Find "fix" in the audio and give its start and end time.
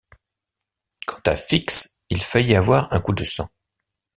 1.37-1.99